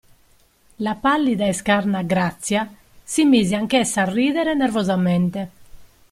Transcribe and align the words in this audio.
La 0.77 0.95
pallida 0.99 1.45
e 1.45 1.53
scarna 1.53 2.01
Grazia 2.01 2.67
si 3.03 3.23
mise 3.23 3.55
anch'essa 3.55 4.01
a 4.01 4.11
ridere 4.11 4.55
nervosamente. 4.55 5.49